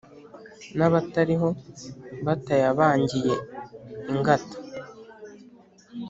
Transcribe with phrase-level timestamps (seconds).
[0.77, 1.49] N'abatariho
[2.25, 3.33] batayabangiye
[4.11, 4.57] ingata